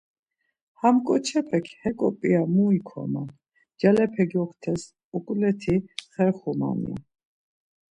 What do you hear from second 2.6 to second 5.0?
ikoman, ncalepe gyoktes